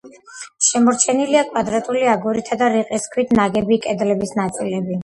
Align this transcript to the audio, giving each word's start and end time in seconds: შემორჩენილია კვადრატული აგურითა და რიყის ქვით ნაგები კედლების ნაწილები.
შემორჩენილია 0.67 1.43
კვადრატული 1.51 2.01
აგურითა 2.15 2.59
და 2.63 2.73
რიყის 2.79 3.09
ქვით 3.15 3.39
ნაგები 3.43 3.83
კედლების 3.87 4.39
ნაწილები. 4.43 4.97